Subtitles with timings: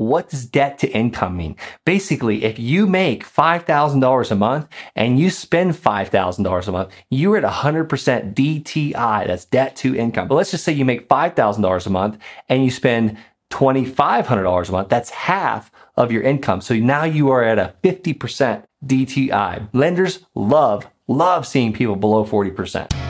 [0.00, 1.56] what does debt to income mean?
[1.84, 7.44] Basically, if you make $5,000 a month and you spend $5,000 a month, you're at
[7.44, 9.26] 100% DTI.
[9.26, 10.26] That's debt to income.
[10.26, 12.18] But let's just say you make $5,000 a month
[12.48, 13.18] and you spend
[13.50, 14.88] $2,500 a month.
[14.88, 16.62] That's half of your income.
[16.62, 19.68] So now you are at a 50% DTI.
[19.74, 23.09] Lenders love, love seeing people below 40%.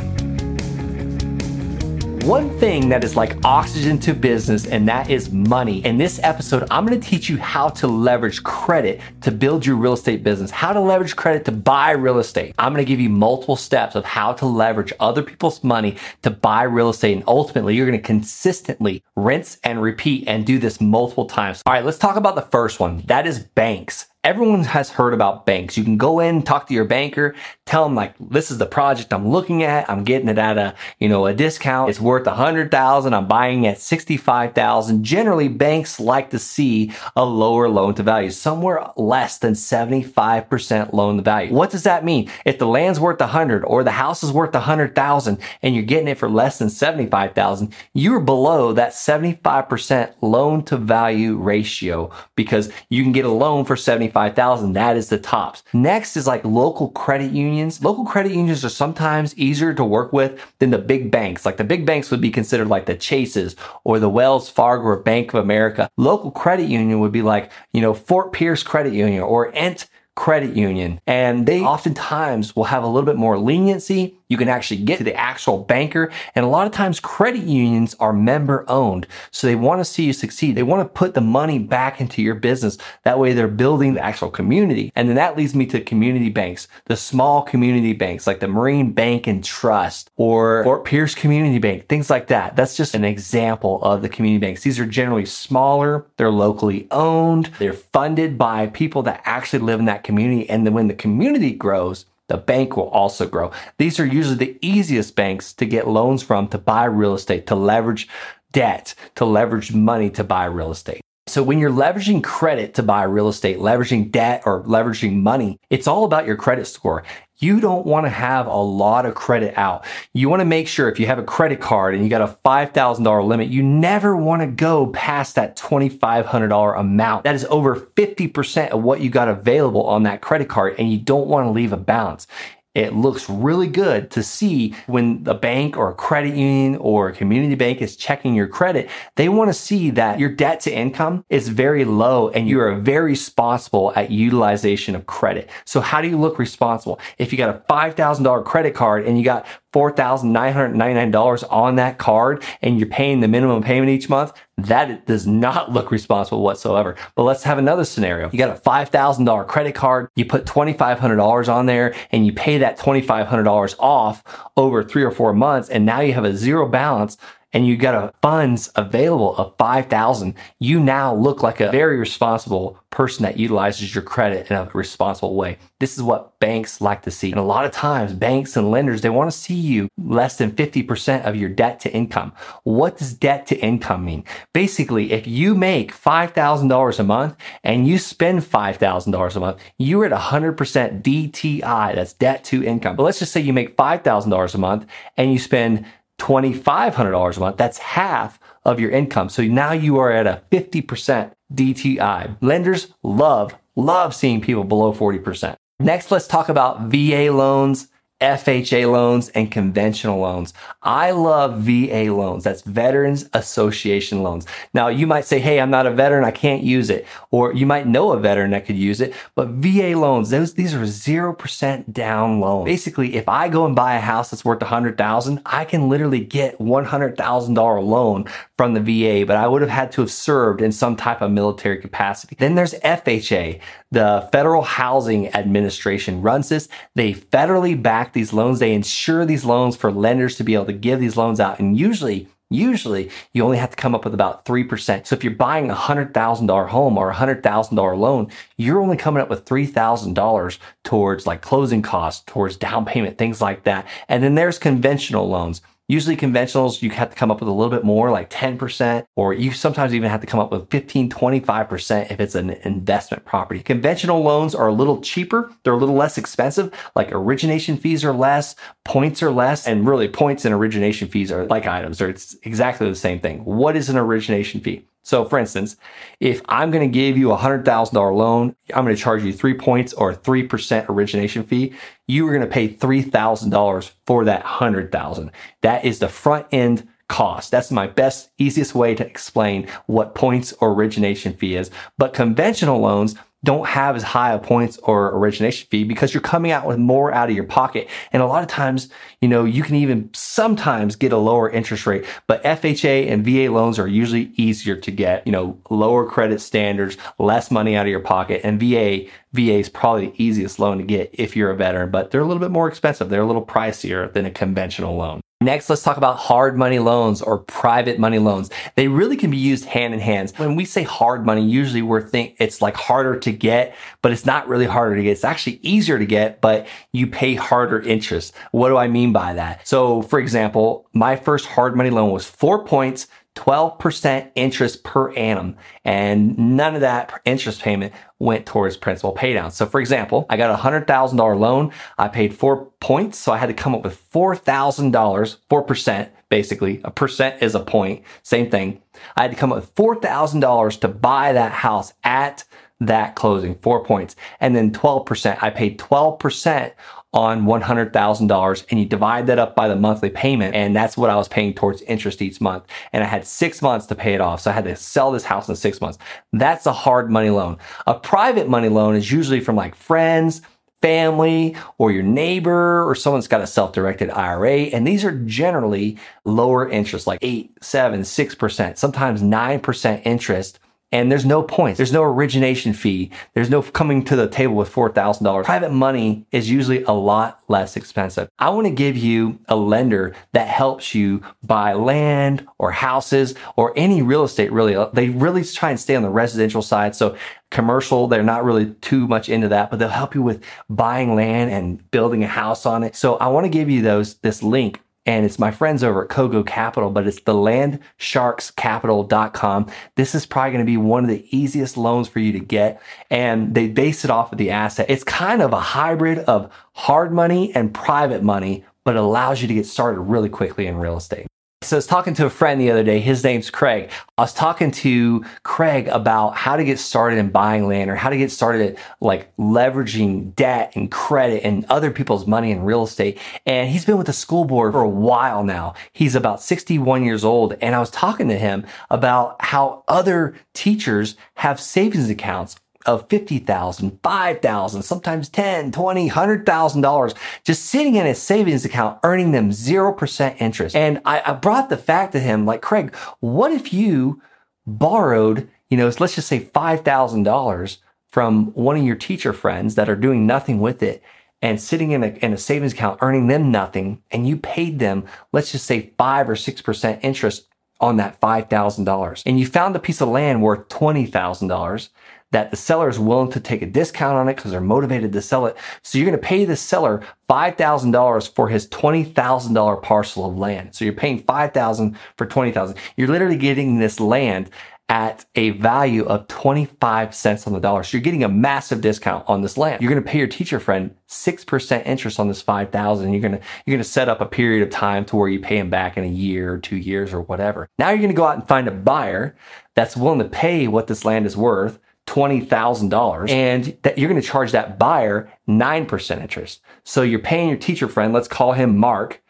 [2.25, 5.83] One thing that is like oxygen to business, and that is money.
[5.83, 9.93] In this episode, I'm gonna teach you how to leverage credit to build your real
[9.93, 12.53] estate business, how to leverage credit to buy real estate.
[12.59, 16.61] I'm gonna give you multiple steps of how to leverage other people's money to buy
[16.61, 17.13] real estate.
[17.13, 21.63] And ultimately, you're gonna consistently rinse and repeat and do this multiple times.
[21.65, 23.01] All right, let's talk about the first one.
[23.07, 24.05] That is banks.
[24.23, 25.75] Everyone has heard about banks.
[25.75, 27.33] You can go in, talk to your banker,
[27.65, 29.89] tell them like, this is the project I'm looking at.
[29.89, 31.89] I'm getting it at a, you know, a discount.
[31.89, 33.15] It's worth a hundred thousand.
[33.15, 35.03] I'm buying at 65,000.
[35.03, 41.17] Generally, banks like to see a lower loan to value, somewhere less than 75% loan
[41.17, 41.51] to value.
[41.51, 42.29] What does that mean?
[42.45, 45.73] If the land's worth a hundred or the house is worth a hundred thousand and
[45.73, 52.11] you're getting it for less than 75,000, you're below that 75% loan to value ratio
[52.35, 54.73] because you can get a loan for 75 25,000.
[54.73, 55.63] That is the tops.
[55.73, 57.83] Next is like local credit unions.
[57.83, 61.45] Local credit unions are sometimes easier to work with than the big banks.
[61.45, 64.97] Like the big banks would be considered like the Chases or the Wells Fargo or
[64.97, 65.89] Bank of America.
[65.97, 70.55] Local credit union would be like, you know, Fort Pierce Credit Union or Ent Credit
[70.55, 70.99] Union.
[71.07, 75.03] And they oftentimes will have a little bit more leniency you can actually get to
[75.03, 76.09] the actual banker.
[76.35, 79.05] And a lot of times credit unions are member owned.
[79.29, 80.55] So they want to see you succeed.
[80.55, 82.77] They want to put the money back into your business.
[83.03, 84.93] That way they're building the actual community.
[84.95, 88.93] And then that leads me to community banks, the small community banks like the Marine
[88.93, 92.55] Bank and Trust or Fort Pierce Community Bank, things like that.
[92.55, 94.63] That's just an example of the community banks.
[94.63, 96.05] These are generally smaller.
[96.15, 97.51] They're locally owned.
[97.59, 100.49] They're funded by people that actually live in that community.
[100.49, 103.51] And then when the community grows, the bank will also grow.
[103.77, 107.55] These are usually the easiest banks to get loans from to buy real estate, to
[107.55, 108.07] leverage
[108.53, 111.00] debt, to leverage money to buy real estate.
[111.31, 115.87] So when you're leveraging credit to buy real estate, leveraging debt or leveraging money, it's
[115.87, 117.05] all about your credit score.
[117.37, 119.85] You don't want to have a lot of credit out.
[120.11, 122.37] You want to make sure if you have a credit card and you got a
[122.43, 127.23] $5,000 limit, you never want to go past that $2,500 amount.
[127.23, 130.97] That is over 50% of what you got available on that credit card and you
[130.97, 132.27] don't want to leave a balance
[132.73, 137.13] it looks really good to see when a bank or a credit union or a
[137.13, 138.89] community bank is checking your credit.
[139.15, 142.73] They want to see that your debt to income is very low and you are
[142.75, 145.49] very responsible at utilization of credit.
[145.65, 146.99] So how do you look responsible?
[147.17, 152.79] If you got a $5,000 credit card and you got $4,999 on that card and
[152.79, 156.95] you're paying the minimum payment each month, that does not look responsible whatsoever.
[157.15, 158.29] But let's have another scenario.
[158.31, 162.77] You got a $5,000 credit card, you put $2,500 on there and you pay that
[162.77, 164.23] $2,500 off
[164.57, 165.69] over three or four months.
[165.69, 167.17] And now you have a zero balance
[167.53, 172.77] and you got a funds available of 5,000, you now look like a very responsible
[172.91, 175.57] person that utilizes your credit in a responsible way.
[175.79, 177.31] This is what banks like to see.
[177.31, 180.51] And a lot of times banks and lenders, they want to see you less than
[180.51, 182.33] 50% of your debt to income.
[182.63, 184.25] What does debt to income mean?
[184.53, 190.11] Basically, if you make $5,000 a month and you spend $5,000 a month, you're at
[190.11, 191.95] 100% DTI.
[191.95, 192.97] That's debt to income.
[192.97, 194.85] But let's just say you make $5,000 a month
[195.15, 195.85] and you spend
[196.21, 197.57] $2,500 a month.
[197.57, 199.29] That's half of your income.
[199.29, 202.37] So now you are at a 50% DTI.
[202.41, 205.55] Lenders love, love seeing people below 40%.
[205.79, 207.87] Next, let's talk about VA loans
[208.21, 210.53] FHA loans and conventional loans.
[210.83, 212.43] I love VA loans.
[212.43, 214.45] That's Veterans Association loans.
[214.73, 216.23] Now you might say, Hey, I'm not a veteran.
[216.23, 217.05] I can't use it.
[217.31, 220.73] Or you might know a veteran that could use it, but VA loans, those, these
[220.73, 222.65] are 0% down loans.
[222.65, 226.59] Basically, if I go and buy a house that's worth 100,000, I can literally get
[226.59, 228.25] $100,000 loan
[228.61, 231.31] from the VA, but I would have had to have served in some type of
[231.31, 232.35] military capacity.
[232.37, 233.59] Then there's FHA.
[233.89, 236.69] The Federal Housing Administration runs this.
[236.93, 238.59] They federally back these loans.
[238.59, 241.57] They insure these loans for lenders to be able to give these loans out.
[241.57, 245.07] And usually Usually you only have to come up with about 3%.
[245.07, 249.29] So if you're buying a $100,000 home or a $100,000 loan, you're only coming up
[249.29, 253.87] with $3,000 towards like closing costs, towards down payment, things like that.
[254.09, 255.61] And then there's conventional loans.
[255.91, 259.33] Usually conventionals, you have to come up with a little bit more, like 10%, or
[259.33, 263.61] you sometimes even have to come up with 15, 25% if it's an investment property.
[263.61, 265.51] Conventional loans are a little cheaper.
[265.63, 266.73] They're a little less expensive.
[266.95, 268.55] Like origination fees are less,
[268.85, 271.97] points are less, and really points and origination fees are like items.
[271.97, 273.43] They're it's exactly the same thing.
[273.43, 274.87] What is an origination fee?
[275.03, 275.77] So for instance,
[276.19, 279.23] if I'm going to give you a hundred thousand dollar loan, I'm going to charge
[279.23, 281.73] you three points or three percent origination fee.
[282.07, 285.31] You are going to pay three thousand dollars for that hundred thousand.
[285.61, 287.51] That is the front end cost.
[287.51, 291.69] That's my best, easiest way to explain what points or origination fee is.
[291.97, 296.51] But conventional loans, don't have as high a points or origination fee because you're coming
[296.51, 297.89] out with more out of your pocket.
[298.13, 298.89] And a lot of times,
[299.19, 303.51] you know, you can even sometimes get a lower interest rate, but FHA and VA
[303.51, 307.89] loans are usually easier to get, you know, lower credit standards, less money out of
[307.89, 308.41] your pocket.
[308.43, 312.11] And VA, VA is probably the easiest loan to get if you're a veteran, but
[312.11, 313.09] they're a little bit more expensive.
[313.09, 315.21] They're a little pricier than a conventional loan.
[315.41, 318.51] Next, let's talk about hard money loans or private money loans.
[318.75, 320.31] They really can be used hand in hand.
[320.37, 324.23] When we say hard money, usually we're think it's like harder to get, but it's
[324.23, 325.09] not really harder to get.
[325.09, 328.35] It's actually easier to get, but you pay harder interest.
[328.51, 329.67] What do I mean by that?
[329.67, 335.55] So for example, my first hard money loan was four points 12% interest per annum
[335.85, 339.51] and none of that interest payment went towards principal paydown.
[339.51, 341.71] So for example, I got a $100,000 loan.
[341.97, 343.17] I paid four points.
[343.17, 346.81] So I had to come up with $4,000, 4% basically.
[346.83, 348.03] A percent is a point.
[348.23, 348.81] Same thing.
[349.15, 352.43] I had to come up with $4,000 to buy that house at
[352.81, 354.15] that closing, four points.
[354.39, 356.73] And then 12%, I paid 12%
[357.13, 360.55] on $100,000 and you divide that up by the monthly payment.
[360.55, 362.63] And that's what I was paying towards interest each month.
[362.91, 364.41] And I had six months to pay it off.
[364.41, 365.99] So I had to sell this house in six months.
[366.33, 367.57] That's a hard money loan.
[367.85, 370.41] A private money loan is usually from like friends,
[370.81, 374.61] family or your neighbor or someone's got a self-directed IRA.
[374.61, 380.59] And these are generally lower interest, like eight, seven, six percent, sometimes nine percent interest
[380.91, 381.77] and there's no points.
[381.77, 383.11] There's no origination fee.
[383.33, 385.45] There's no coming to the table with $4,000.
[385.45, 388.29] Private money is usually a lot less expensive.
[388.39, 393.73] I want to give you a lender that helps you buy land or houses or
[393.75, 394.75] any real estate really.
[394.75, 396.95] Uh, they really try and stay on the residential side.
[396.95, 397.15] So
[397.51, 401.51] commercial, they're not really too much into that, but they'll help you with buying land
[401.51, 402.95] and building a house on it.
[402.95, 406.09] So I want to give you those, this link and it's my friends over at
[406.09, 409.71] Kogo Capital, but it's the landsharkscapital.com.
[409.95, 412.79] This is probably going to be one of the easiest loans for you to get.
[413.09, 414.85] And they base it off of the asset.
[414.89, 419.55] It's kind of a hybrid of hard money and private money, but allows you to
[419.55, 421.25] get started really quickly in real estate.
[421.63, 422.99] So I was talking to a friend the other day.
[422.99, 423.91] His name's Craig.
[424.17, 428.09] I was talking to Craig about how to get started in buying land or how
[428.09, 432.83] to get started at like leveraging debt and credit and other people's money in real
[432.83, 433.19] estate.
[433.45, 435.75] And he's been with the school board for a while now.
[435.93, 437.55] He's about 61 years old.
[437.61, 442.55] And I was talking to him about how other teachers have savings accounts
[442.85, 449.51] of 50,000, 5,000, sometimes 10, 20, $100,000 just sitting in a savings account earning them
[449.51, 450.75] 0% interest.
[450.75, 454.21] And I, I brought the fact to him like, Craig, what if you
[454.65, 459.95] borrowed, you know, let's just say $5,000 from one of your teacher friends that are
[459.95, 461.01] doing nothing with it
[461.41, 465.05] and sitting in a, in a savings account earning them nothing and you paid them,
[465.31, 467.47] let's just say five or 6% interest
[467.79, 471.89] on that $5,000 and you found a piece of land worth $20,000
[472.31, 475.21] that the seller is willing to take a discount on it because they're motivated to
[475.21, 475.55] sell it.
[475.83, 480.75] So you're going to pay the seller $5,000 for his $20,000 parcel of land.
[480.75, 482.77] So you're paying 5,000 for 20,000.
[482.97, 484.49] You're literally getting this land
[484.91, 487.81] at a value of 25 cents on the dollar.
[487.81, 489.81] So you're getting a massive discount on this land.
[489.81, 493.13] You're going to pay your teacher friend 6% interest on this 5,000.
[493.13, 495.39] You're going to, you're going to set up a period of time to where you
[495.39, 497.69] pay him back in a year or two years or whatever.
[497.79, 499.33] Now you're going to go out and find a buyer
[499.75, 501.79] that's willing to pay what this land is worth
[502.11, 506.61] $20,000 and that you're going to charge that buyer 9% interest.
[506.83, 509.21] So you're paying your teacher friend, let's call him Mark.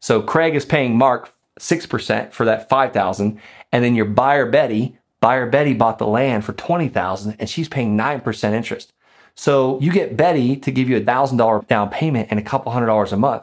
[0.00, 3.40] So Craig is paying Mark 6% for that 5,000
[3.72, 7.96] and then your buyer Betty, buyer Betty bought the land for 20,000 and she's paying
[7.96, 8.94] 9% interest.
[9.34, 12.86] So you get Betty to give you a $1,000 down payment and a couple hundred
[12.86, 13.42] dollars a month.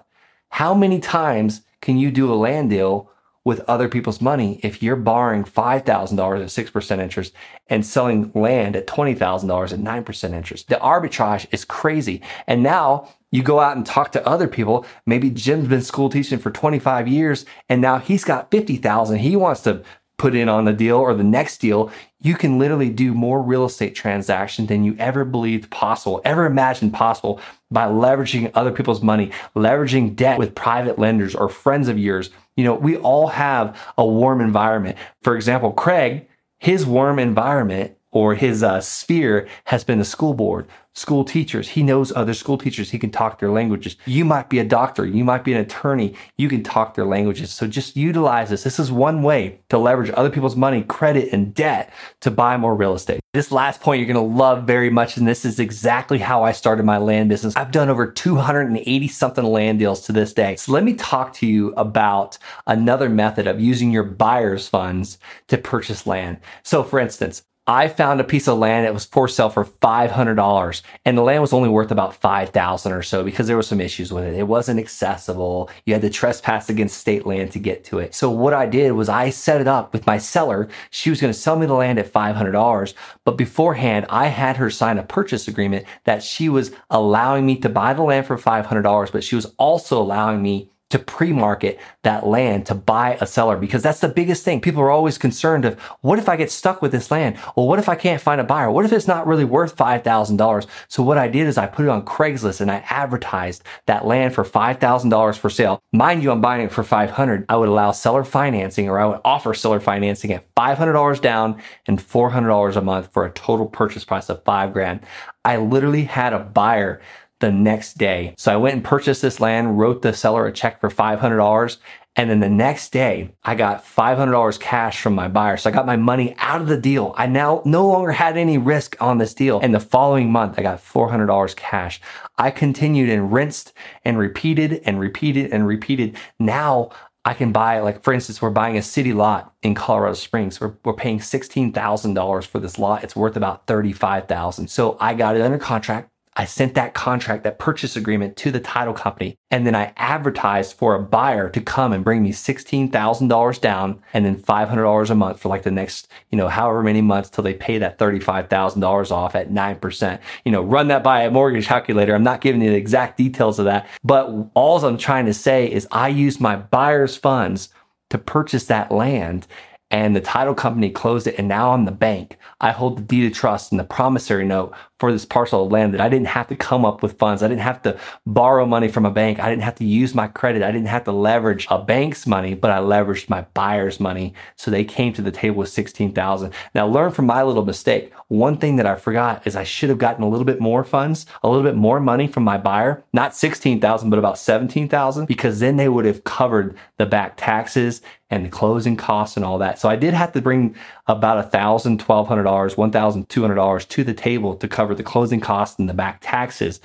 [0.50, 3.12] How many times can you do a land deal
[3.48, 7.34] with other people's money if you're borrowing $5,000 at 6% interest
[7.68, 10.68] and selling land at $20,000 at 9% interest.
[10.68, 12.22] The arbitrage is crazy.
[12.46, 14.86] And now You go out and talk to other people.
[15.06, 19.18] Maybe Jim's been school teaching for 25 years and now he's got 50,000.
[19.18, 19.84] He wants to
[20.18, 21.92] put in on the deal or the next deal.
[22.20, 26.94] You can literally do more real estate transactions than you ever believed possible, ever imagined
[26.94, 27.40] possible
[27.70, 32.32] by leveraging other people's money, leveraging debt with private lenders or friends of yours.
[32.58, 34.98] You know, we all have a warm environment.
[35.22, 40.68] For example, Craig, his warm environment or his uh, sphere has been the school board,
[40.94, 41.70] school teachers.
[41.70, 42.90] He knows other school teachers.
[42.90, 43.98] He can talk their languages.
[44.06, 45.06] You might be a doctor.
[45.06, 46.16] You might be an attorney.
[46.38, 47.52] You can talk their languages.
[47.52, 48.64] So just utilize this.
[48.64, 52.76] This is one way to leverage other people's money, credit, and debt to buy more
[52.76, 53.20] real estate.
[53.34, 55.18] This last point you're going to love very much.
[55.18, 57.56] And this is exactly how I started my land business.
[57.56, 60.56] I've done over 280 something land deals to this day.
[60.56, 65.58] So let me talk to you about another method of using your buyer's funds to
[65.60, 66.40] purchase land.
[66.64, 70.82] So for instance, I found a piece of land that was for sale for $500
[71.04, 74.14] and the land was only worth about 5,000 or so because there were some issues
[74.14, 74.36] with it.
[74.36, 75.70] It wasn't accessible.
[75.86, 78.16] You had to trespass against state land to get to it.
[78.16, 80.70] So what I did was I set it up with my seller.
[80.92, 82.94] She was going to sell me the land at $500,
[83.26, 87.68] but beforehand I had her sign a purchase agreement that she was allowing me to
[87.68, 92.66] buy the land for $500, but she was also allowing me to pre-market that land
[92.66, 94.62] to buy a seller because that's the biggest thing.
[94.62, 97.38] People are always concerned of what if I get stuck with this land?
[97.56, 98.72] Well, what if I can't find a buyer?
[98.72, 100.68] What if it's not really worth $5,000?
[100.88, 104.34] So what I did is I put it on Craigslist and I advertised that land
[104.34, 105.82] for $5,000 for sale.
[105.92, 107.46] Mind you, I'm buying it for 500.
[107.50, 112.00] I would allow seller financing or I would offer seller financing at $500 down and
[112.00, 115.02] $400 a month for a total purchase price of five grand.
[115.44, 117.02] I literally had a buyer
[117.40, 118.34] the next day.
[118.38, 121.78] So I went and purchased this land, wrote the seller a check for $500.
[122.16, 125.56] And then the next day, I got $500 cash from my buyer.
[125.56, 127.14] So I got my money out of the deal.
[127.16, 129.60] I now no longer had any risk on this deal.
[129.60, 132.02] And the following month, I got $400 cash.
[132.40, 133.72] I continued and rinsed
[134.04, 136.18] and repeated and repeated and repeated.
[136.40, 136.90] Now
[137.24, 140.60] I can buy, like, for instance, we're buying a city lot in Colorado Springs.
[140.60, 143.04] We're, we're paying $16,000 for this lot.
[143.04, 144.70] It's worth about 35,000.
[144.70, 146.10] So I got it under contract.
[146.40, 149.38] I sent that contract, that purchase agreement to the title company.
[149.50, 154.24] And then I advertised for a buyer to come and bring me $16,000 down and
[154.24, 157.56] then $500 a month for like the next, you know, however many months till they
[157.56, 160.20] pay that $35,000 off at 9%.
[160.46, 162.14] You know, run that by a mortgage calculator.
[162.14, 165.66] I'm not giving you the exact details of that, but all I'm trying to say
[165.66, 167.70] is I used my buyer's funds
[168.12, 169.48] to purchase that land
[169.90, 172.38] and the title company closed it and now I'm the bank.
[172.60, 175.94] I hold the deed of trust and the promissory note for this parcel of land
[175.94, 177.44] that I didn't have to come up with funds.
[177.44, 179.40] I didn't have to borrow money from a bank.
[179.40, 180.64] I didn't have to use my credit.
[180.64, 184.34] I didn't have to leverage a bank's money, but I leveraged my buyer's money.
[184.56, 186.52] So they came to the table with 16,000.
[186.74, 188.12] Now learn from my little mistake.
[188.28, 191.26] One thing that I forgot is I should have gotten a little bit more funds,
[191.44, 195.78] a little bit more money from my buyer, not 16,000, but about 17,000 because then
[195.78, 199.80] they would have covered the back taxes and the closing costs and all that.
[199.80, 200.76] So I did have to bring
[201.08, 204.68] about a thousand, twelve hundred dollars, one thousand two hundred dollars to the table to
[204.88, 206.80] cover the closing costs and the back taxes.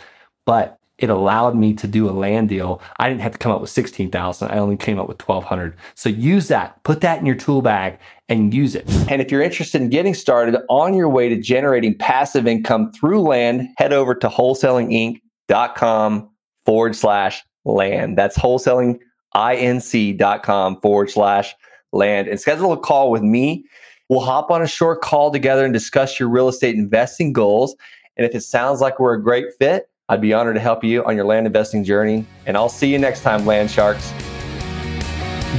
[0.45, 2.83] But it allowed me to do a land deal.
[2.99, 4.51] I didn't have to come up with 16,000.
[4.51, 5.77] I only came up with 1200.
[5.95, 8.91] So use that, put that in your tool bag and use it.
[9.09, 13.23] And if you're interested in getting started on your way to generating passive income through
[13.23, 16.29] land, head over to wholesalinginc.com
[16.67, 18.19] forward slash land.
[18.19, 21.55] That's wholesalinginc.com forward slash
[21.93, 23.65] land and schedule a call with me.
[24.13, 27.75] We'll hop on a short call together and discuss your real estate investing goals.
[28.19, 31.03] And if it sounds like we're a great fit, I'd be honored to help you
[31.07, 32.27] on your land investing journey.
[32.45, 34.13] And I'll see you next time, Land Sharks.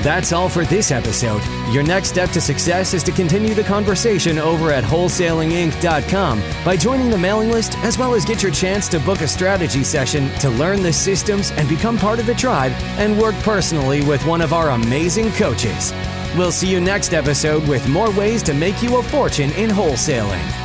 [0.04, 1.42] That's all for this episode.
[1.72, 7.10] Your next step to success is to continue the conversation over at wholesalinginc.com by joining
[7.10, 10.52] the mailing list, as well as get your chance to book a strategy session to
[10.52, 14.54] learn the systems and become part of the tribe and work personally with one of
[14.54, 15.92] our amazing coaches.
[16.36, 20.63] We'll see you next episode with more ways to make you a fortune in wholesaling.